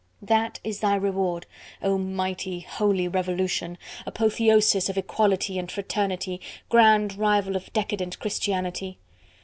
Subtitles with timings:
[0.23, 1.45] That is thy reward,
[1.83, 3.77] oh mighty, holy Revolution!
[4.03, 6.41] apotheosis of equality and fraternity!
[6.69, 8.97] grand rival of decadent Christianity.